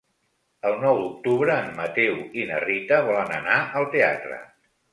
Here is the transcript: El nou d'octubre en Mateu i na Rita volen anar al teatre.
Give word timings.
El 0.69 0.77
nou 0.83 0.97
d'octubre 1.01 1.57
en 1.65 1.69
Mateu 1.81 2.17
i 2.41 2.47
na 2.53 2.59
Rita 2.65 3.01
volen 3.11 3.37
anar 3.39 3.61
al 3.83 3.89
teatre. 3.97 4.43